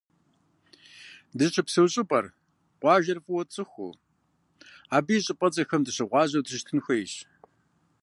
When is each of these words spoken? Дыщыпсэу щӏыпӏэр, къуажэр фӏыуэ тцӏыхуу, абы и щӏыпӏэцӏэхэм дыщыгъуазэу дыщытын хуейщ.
Дыщыпсэу 1.37 1.87
щӏыпӏэр, 1.91 2.25
къуажэр 2.79 3.19
фӏыуэ 3.23 3.43
тцӏыхуу, 3.47 3.93
абы 4.95 5.11
и 5.17 5.23
щӏыпӏэцӏэхэм 5.25 5.81
дыщыгъуазэу 5.85 6.43
дыщытын 6.45 6.79
хуейщ. 6.83 7.13